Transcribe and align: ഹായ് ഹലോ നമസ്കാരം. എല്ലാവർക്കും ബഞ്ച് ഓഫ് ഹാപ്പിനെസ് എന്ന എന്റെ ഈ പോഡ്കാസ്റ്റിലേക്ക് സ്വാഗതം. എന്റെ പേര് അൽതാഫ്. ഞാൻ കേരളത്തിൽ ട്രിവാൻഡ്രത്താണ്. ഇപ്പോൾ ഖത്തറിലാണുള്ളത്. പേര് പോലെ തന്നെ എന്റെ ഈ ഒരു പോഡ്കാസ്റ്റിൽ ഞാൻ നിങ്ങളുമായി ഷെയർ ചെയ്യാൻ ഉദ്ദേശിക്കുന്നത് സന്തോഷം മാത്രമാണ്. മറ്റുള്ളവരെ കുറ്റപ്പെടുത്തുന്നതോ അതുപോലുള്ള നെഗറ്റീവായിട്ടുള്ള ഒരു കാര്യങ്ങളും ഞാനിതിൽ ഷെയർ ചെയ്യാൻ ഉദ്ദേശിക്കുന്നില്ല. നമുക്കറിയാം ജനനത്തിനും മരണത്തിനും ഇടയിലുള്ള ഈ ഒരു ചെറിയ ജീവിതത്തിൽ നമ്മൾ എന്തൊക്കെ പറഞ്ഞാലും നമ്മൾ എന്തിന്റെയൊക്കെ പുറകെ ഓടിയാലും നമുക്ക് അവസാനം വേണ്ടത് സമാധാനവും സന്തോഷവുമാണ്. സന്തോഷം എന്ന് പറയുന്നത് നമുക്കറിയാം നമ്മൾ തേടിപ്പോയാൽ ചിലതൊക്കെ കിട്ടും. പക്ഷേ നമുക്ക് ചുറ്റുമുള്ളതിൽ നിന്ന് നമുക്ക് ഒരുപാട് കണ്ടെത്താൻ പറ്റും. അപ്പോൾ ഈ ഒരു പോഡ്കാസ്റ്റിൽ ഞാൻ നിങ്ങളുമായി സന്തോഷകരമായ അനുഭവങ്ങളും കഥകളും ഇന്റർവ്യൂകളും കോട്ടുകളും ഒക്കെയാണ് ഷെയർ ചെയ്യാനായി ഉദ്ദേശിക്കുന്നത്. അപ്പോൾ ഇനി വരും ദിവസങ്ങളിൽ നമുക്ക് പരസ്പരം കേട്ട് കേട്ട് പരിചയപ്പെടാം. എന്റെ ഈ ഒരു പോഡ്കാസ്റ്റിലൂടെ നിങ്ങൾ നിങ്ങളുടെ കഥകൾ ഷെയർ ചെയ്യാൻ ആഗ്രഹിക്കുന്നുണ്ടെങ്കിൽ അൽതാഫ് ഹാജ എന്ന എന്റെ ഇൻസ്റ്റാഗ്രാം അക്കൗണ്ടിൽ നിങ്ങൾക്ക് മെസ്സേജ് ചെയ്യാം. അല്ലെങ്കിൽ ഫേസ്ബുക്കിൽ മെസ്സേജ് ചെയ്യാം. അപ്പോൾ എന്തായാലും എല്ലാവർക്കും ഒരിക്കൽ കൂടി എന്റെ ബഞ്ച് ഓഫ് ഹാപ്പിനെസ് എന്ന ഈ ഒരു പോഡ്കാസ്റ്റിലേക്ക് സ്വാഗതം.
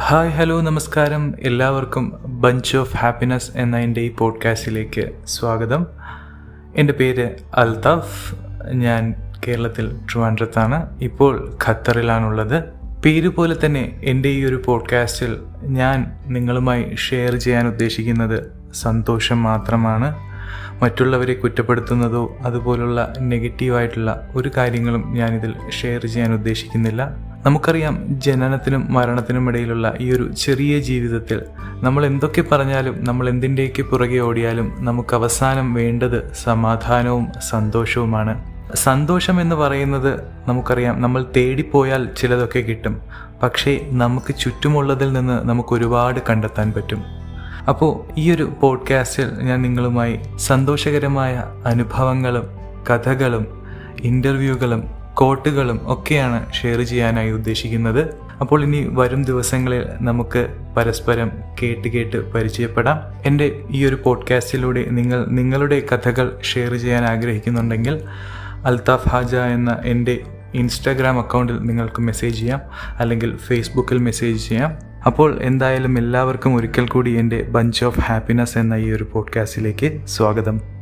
ഹായ് 0.00 0.30
ഹലോ 0.30 0.60
നമസ്കാരം. 0.60 1.34
എല്ലാവർക്കും 1.40 2.18
ബഞ്ച് 2.24 2.76
ഓഫ് 2.76 2.96
ഹാപ്പിനെസ് 2.96 3.50
എന്ന 3.56 3.76
എന്റെ 3.76 4.00
ഈ 4.00 4.12
പോഡ്കാസ്റ്റിലേക്ക് 4.12 5.10
സ്വാഗതം. 5.26 5.86
എന്റെ 6.76 6.92
പേര് 6.92 7.30
അൽതാഫ്. 7.54 8.34
ഞാൻ 8.72 9.14
കേരളത്തിൽ 9.48 9.96
ട്രിവാൻഡ്രത്താണ്. 10.12 11.00
ഇപ്പോൾ 11.00 11.56
ഖത്തറിലാണുള്ളത്. 11.68 12.64
പേര് 13.04 13.28
പോലെ 13.28 13.56
തന്നെ 13.66 14.00
എന്റെ 14.04 14.28
ഈ 14.28 14.44
ഒരു 14.44 14.62
പോഡ്കാസ്റ്റിൽ 14.64 15.36
ഞാൻ 15.62 16.18
നിങ്ങളുമായി 16.26 16.94
ഷെയർ 16.94 17.36
ചെയ്യാൻ 17.36 17.68
ഉദ്ദേശിക്കുന്നത് 17.68 18.46
സന്തോഷം 18.74 19.42
മാത്രമാണ്. 19.42 20.14
മറ്റുള്ളവരെ 20.82 21.34
കുറ്റപ്പെടുത്തുന്നതോ 21.34 22.36
അതുപോലുള്ള 22.40 23.12
നെഗറ്റീവായിട്ടുള്ള 23.20 24.28
ഒരു 24.34 24.50
കാര്യങ്ങളും 24.56 25.12
ഞാനിതിൽ 25.12 25.54
ഷെയർ 25.70 26.06
ചെയ്യാൻ 26.06 26.34
ഉദ്ദേശിക്കുന്നില്ല. 26.34 27.27
നമുക്കറിയാം 27.46 28.20
ജനനത്തിനും 28.20 28.92
മരണത്തിനും 28.92 29.48
ഇടയിലുള്ള 29.48 29.94
ഈ 30.00 30.12
ഒരു 30.12 30.32
ചെറിയ 30.32 30.78
ജീവിതത്തിൽ 30.78 31.42
നമ്മൾ 31.80 32.06
എന്തൊക്കെ 32.06 32.44
പറഞ്ഞാലും 32.52 33.04
നമ്മൾ 33.04 33.28
എന്തിന്റെയൊക്കെ 33.28 33.82
പുറകെ 33.82 34.18
ഓടിയാലും 34.18 34.76
നമുക്ക് 34.78 35.14
അവസാനം 35.14 35.74
വേണ്ടത് 35.74 36.32
സമാധാനവും 36.42 37.28
സന്തോഷവുമാണ്. 37.50 38.58
സന്തോഷം 38.74 39.40
എന്ന് 39.40 39.56
പറയുന്നത് 39.56 40.20
നമുക്കറിയാം 40.48 41.02
നമ്മൾ 41.02 41.24
തേടിപ്പോയാൽ 41.36 42.08
ചിലതൊക്കെ 42.16 42.58
കിട്ടും. 42.58 43.00
പക്ഷേ 43.42 43.88
നമുക്ക് 43.90 44.34
ചുറ്റുമുള്ളതിൽ 44.38 45.12
നിന്ന് 45.12 45.48
നമുക്ക് 45.48 45.74
ഒരുപാട് 45.74 46.20
കണ്ടെത്താൻ 46.30 46.72
പറ്റും. 46.72 47.02
അപ്പോൾ 47.68 48.20
ഈ 48.20 48.32
ഒരു 48.32 48.52
പോഡ്കാസ്റ്റിൽ 48.60 49.30
ഞാൻ 49.42 49.62
നിങ്ങളുമായി 49.62 50.20
സന്തോഷകരമായ 50.36 51.44
അനുഭവങ്ങളും 51.66 52.44
കഥകളും 52.90 53.62
ഇന്റർവ്യൂകളും 54.00 54.97
കോട്ടുകളും 55.18 55.80
ഒക്കെയാണ് 55.86 56.52
ഷെയർ 56.52 56.82
ചെയ്യാനായി 56.82 57.30
ഉദ്ദേശിക്കുന്നത്. 57.30 58.14
അപ്പോൾ 58.40 58.64
ഇനി 58.64 58.88
വരും 58.92 59.24
ദിവസങ്ങളിൽ 59.24 59.86
നമുക്ക് 60.00 60.48
പരസ്പരം 60.76 61.30
കേട്ട് 61.62 61.88
കേട്ട് 61.88 62.32
പരിചയപ്പെടാം. 62.32 63.00
എന്റെ 63.26 63.60
ഈ 63.70 63.84
ഒരു 63.84 63.98
പോഡ്കാസ്റ്റിലൂടെ 64.04 64.84
നിങ്ങൾ 64.90 65.26
നിങ്ങളുടെ 65.26 65.86
കഥകൾ 65.92 66.38
ഷെയർ 66.42 66.74
ചെയ്യാൻ 66.74 67.04
ആഗ്രഹിക്കുന്നുണ്ടെങ്കിൽ 67.04 68.00
അൽതാഫ് 68.64 69.08
ഹാജ 69.08 69.34
എന്ന 69.34 69.78
എന്റെ 69.84 70.20
ഇൻസ്റ്റാഗ്രാം 70.54 71.18
അക്കൗണ്ടിൽ 71.18 71.58
നിങ്ങൾക്ക് 71.58 72.02
മെസ്സേജ് 72.02 72.38
ചെയ്യാം. 72.38 72.60
അല്ലെങ്കിൽ 72.98 73.36
ഫേസ്ബുക്കിൽ 73.36 73.98
മെസ്സേജ് 73.98 74.48
ചെയ്യാം. 74.48 74.72
അപ്പോൾ 75.06 75.42
എന്തായാലും 75.42 75.98
എല്ലാവർക്കും 75.98 76.54
ഒരിക്കൽ 76.54 76.88
കൂടി 76.88 77.10
എന്റെ 77.10 77.42
ബഞ്ച് 77.42 77.84
ഓഫ് 77.84 78.00
ഹാപ്പിനെസ് 78.00 78.58
എന്ന 78.58 78.74
ഈ 78.74 78.90
ഒരു 78.90 79.06
പോഡ്കാസ്റ്റിലേക്ക് 79.12 80.06
സ്വാഗതം. 80.06 80.77